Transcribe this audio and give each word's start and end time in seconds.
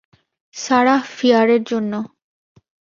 Sarah 0.55 1.01
ফিয়ারের 1.17 1.61
জন্য। 1.63 1.93